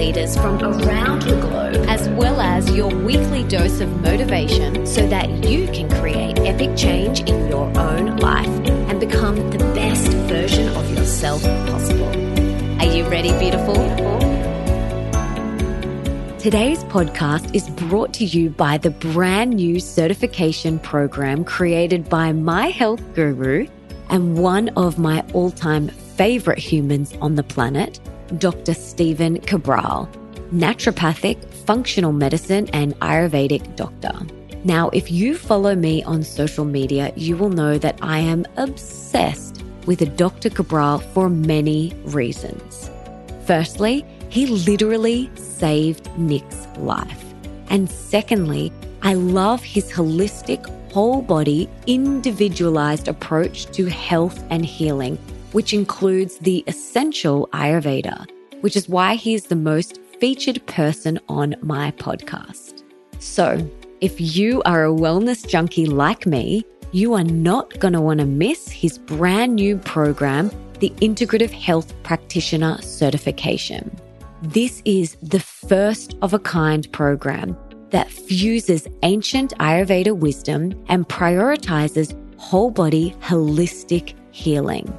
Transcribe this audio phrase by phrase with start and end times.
[0.00, 5.28] leaders from around the globe, as well as your weekly dose of motivation so that
[5.44, 8.48] you can create epic change in your own life
[8.88, 12.08] and become the best version of yourself possible.
[12.80, 13.74] Are you ready, beautiful?
[16.38, 22.68] Today's podcast is brought to you by the brand new certification program created by my
[22.68, 23.66] health guru
[24.08, 28.00] and one of my all time favorite humans on the planet,
[28.38, 28.74] Dr.
[28.74, 30.08] Stephen Cabral,
[30.52, 34.12] naturopathic, functional medicine, and Ayurvedic doctor.
[34.64, 39.62] Now, if you follow me on social media, you will know that I am obsessed
[39.86, 40.50] with Dr.
[40.50, 42.90] Cabral for many reasons.
[43.46, 47.24] Firstly, he literally saved Nick's life.
[47.68, 55.18] And secondly, I love his holistic, whole body, individualized approach to health and healing,
[55.52, 58.28] which includes the essential Ayurveda,
[58.60, 62.82] which is why he's the most featured person on my podcast.
[63.18, 63.68] So,
[64.00, 68.26] if you are a wellness junkie like me, you are not going to want to
[68.26, 73.94] miss his brand new program, the Integrative Health Practitioner Certification.
[74.42, 77.56] This is the first of a kind program
[77.90, 84.96] that fuses ancient Ayurveda wisdom and prioritizes whole body holistic healing.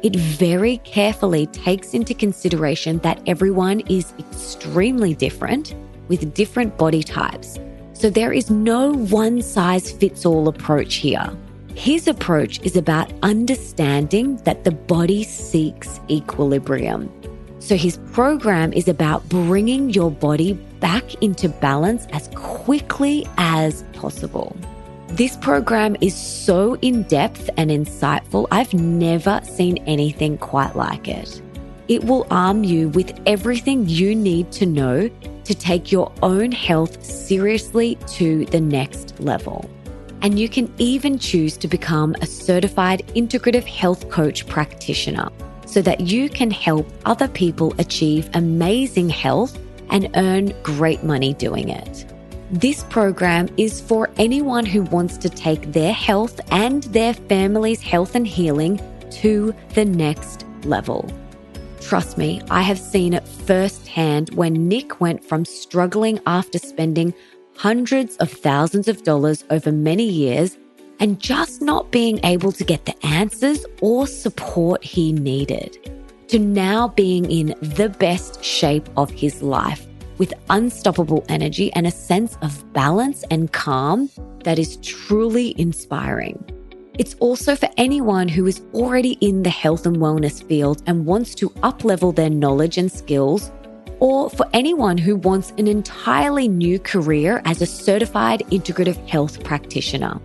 [0.00, 5.74] It very carefully takes into consideration that everyone is extremely different
[6.06, 7.58] with different body types.
[7.94, 11.28] So there is no one size fits all approach here.
[11.74, 17.10] His approach is about understanding that the body seeks equilibrium.
[17.58, 24.56] So his program is about bringing your body back into balance as quickly as possible.
[25.12, 28.46] This program is so in depth and insightful.
[28.50, 31.40] I've never seen anything quite like it.
[31.88, 35.08] It will arm you with everything you need to know
[35.44, 39.68] to take your own health seriously to the next level.
[40.20, 45.30] And you can even choose to become a certified integrative health coach practitioner
[45.64, 49.58] so that you can help other people achieve amazing health
[49.88, 52.04] and earn great money doing it.
[52.50, 58.14] This program is for anyone who wants to take their health and their family's health
[58.14, 58.80] and healing
[59.20, 61.10] to the next level.
[61.82, 67.12] Trust me, I have seen it firsthand when Nick went from struggling after spending
[67.58, 70.56] hundreds of thousands of dollars over many years
[71.00, 75.76] and just not being able to get the answers or support he needed,
[76.28, 79.87] to now being in the best shape of his life
[80.18, 84.10] with unstoppable energy and a sense of balance and calm
[84.44, 86.44] that is truly inspiring.
[86.98, 91.34] It's also for anyone who is already in the health and wellness field and wants
[91.36, 93.52] to uplevel their knowledge and skills,
[94.00, 100.20] or for anyone who wants an entirely new career as a certified integrative health practitioner.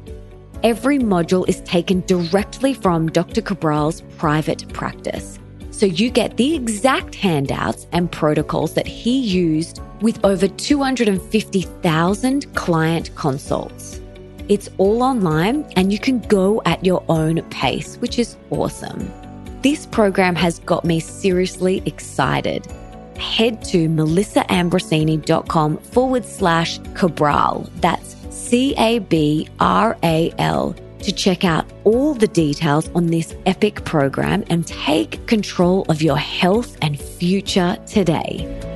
[0.64, 3.42] Every module is taken directly from Dr.
[3.42, 5.38] Cabral's private practice.
[5.74, 13.16] So you get the exact handouts and protocols that he used with over 250,000 client
[13.16, 14.00] consults.
[14.50, 19.12] It's all online and you can go at your own pace, which is awesome.
[19.64, 22.68] This program has got me seriously excited.
[23.18, 27.68] Head to melissaambrosini.com forward slash Cabral.
[27.78, 33.36] That's C A B R A L to check out all the details on this
[33.46, 38.73] epic program and take control of your health and future today.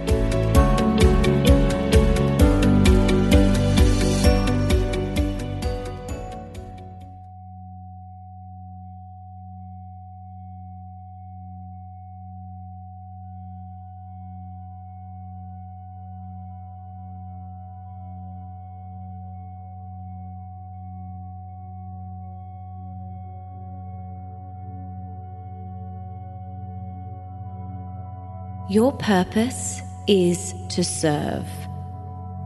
[28.70, 31.48] Your purpose is to serve.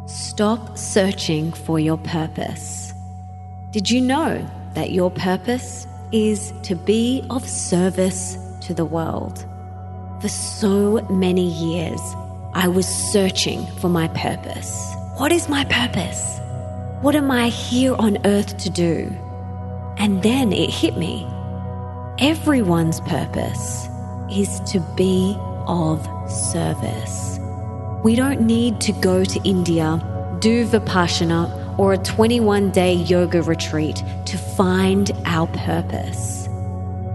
[0.06, 2.94] Stop searching for your purpose.
[3.72, 9.44] Did you know that your purpose is to be of service to the world?
[10.22, 12.00] For so many years,
[12.54, 14.94] I was searching for my purpose.
[15.18, 16.38] What is my purpose?
[17.02, 19.12] What am I here on earth to do?
[19.98, 21.26] And then it hit me.
[22.20, 23.88] Everyone's purpose
[24.30, 25.36] is to be
[25.68, 27.40] of service.
[28.04, 30.00] We don't need to go to India,
[30.40, 36.48] do Vipassana, or a 21 day yoga retreat to find our purpose.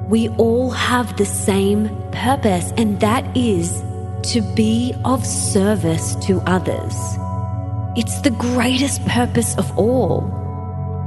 [0.08, 3.82] We all have the same purpose, and that is
[4.32, 6.94] to be of service to others.
[7.96, 10.30] It's the greatest purpose of all.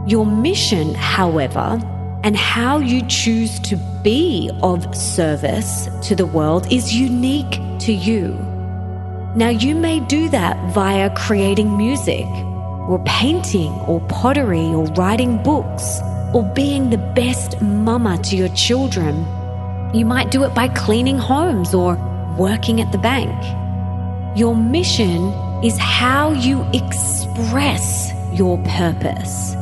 [0.07, 1.79] Your mission, however,
[2.23, 8.33] and how you choose to be of service to the world is unique to you.
[9.35, 12.25] Now, you may do that via creating music,
[12.89, 16.01] or painting, or pottery, or writing books,
[16.33, 19.25] or being the best mama to your children.
[19.93, 21.95] You might do it by cleaning homes or
[22.37, 23.37] working at the bank.
[24.37, 25.31] Your mission
[25.63, 29.55] is how you express your purpose,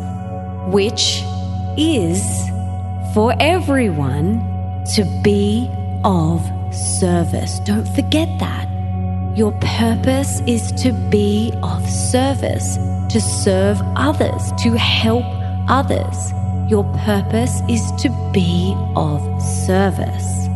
[0.68, 1.24] which
[1.78, 2.50] is
[3.14, 4.40] for everyone
[4.96, 5.70] to be
[6.04, 6.42] of
[6.74, 7.60] service.
[7.60, 8.68] Don't forget that.
[9.36, 12.78] Your purpose is to be of service,
[13.10, 15.26] to serve others, to help
[15.68, 16.34] others.
[16.70, 20.48] Your purpose is to be of service.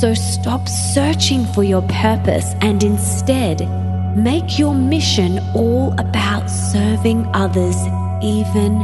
[0.00, 3.68] So stop searching for your purpose and instead
[4.16, 7.76] make your mission all about serving others
[8.22, 8.74] even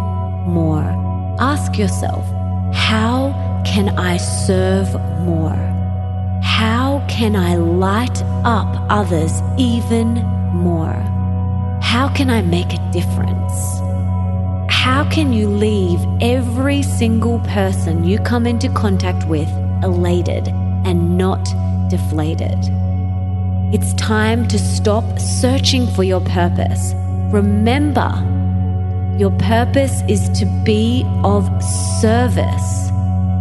[0.46, 1.13] more.
[1.40, 2.25] Ask yourself,
[2.72, 3.32] how
[3.66, 5.56] can I serve more?
[6.42, 10.14] How can I light up others even
[10.52, 10.94] more?
[11.82, 13.81] How can I make a difference?
[14.70, 19.48] How can you leave every single person you come into contact with
[19.82, 20.48] elated
[20.84, 21.44] and not
[21.88, 22.58] deflated?
[23.75, 26.94] It's time to stop searching for your purpose.
[27.32, 28.12] Remember,
[29.19, 31.49] your purpose is to be of
[32.00, 32.90] service.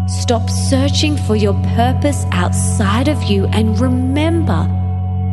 [0.08, 4.70] Stop searching for your purpose outside of you and remember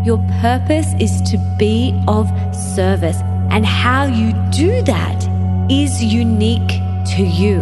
[0.03, 3.19] your purpose is to be of service.
[3.51, 5.29] And how you do that
[5.71, 6.81] is unique
[7.17, 7.61] to you.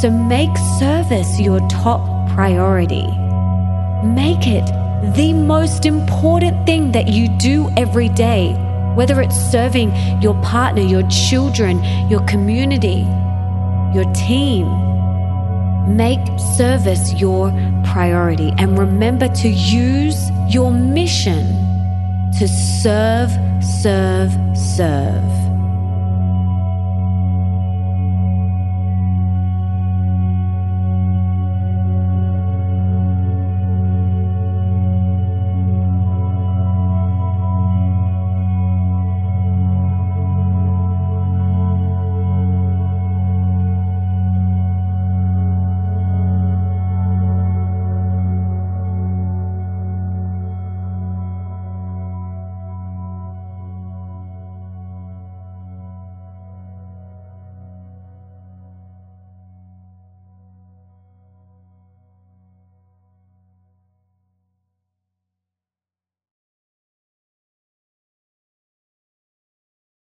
[0.00, 3.06] So make service your top priority.
[4.02, 4.64] Make it
[5.14, 8.56] the most important thing that you do every day,
[8.94, 13.06] whether it's serving your partner, your children, your community,
[13.94, 14.66] your team.
[15.96, 16.20] Make
[16.56, 17.50] service your
[17.84, 21.46] priority and remember to use your mission
[22.38, 23.30] to serve,
[23.62, 25.47] serve, serve.